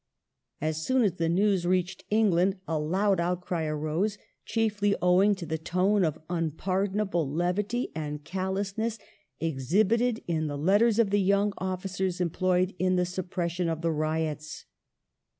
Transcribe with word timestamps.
As 0.59 0.83
soon 0.83 1.03
as 1.03 1.17
the 1.17 1.29
news 1.29 1.67
reached 1.67 2.05
England 2.09 2.57
a 2.67 2.79
loud 2.79 3.19
outcry 3.19 3.65
arose, 3.65 4.17
chiefly 4.45 4.95
owing 4.99 5.35
to 5.35 5.45
the 5.45 5.59
tone 5.59 6.03
of 6.03 6.17
unpardonable 6.27 7.29
levity 7.29 7.91
and 7.93 8.23
callousness 8.23 8.97
exhibited 9.39 10.23
in 10.27 10.47
the 10.47 10.57
letters 10.57 10.97
of 10.97 11.11
the 11.11 11.21
younger 11.21 11.53
officers 11.59 12.19
employed 12.19 12.73
in 12.79 12.95
the 12.95 13.05
suppression 13.05 13.69
of 13.69 13.81
the 13.83 13.91
riots. 13.91 14.65